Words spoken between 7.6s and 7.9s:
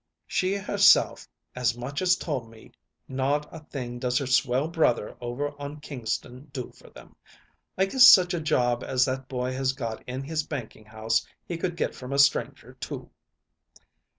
I